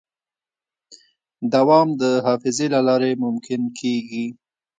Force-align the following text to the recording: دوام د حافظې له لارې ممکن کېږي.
دوام 1.53 1.87
د 2.01 2.03
حافظې 2.25 2.67
له 2.73 2.79
لارې 2.87 3.11
ممکن 3.23 3.61
کېږي. 3.79 4.25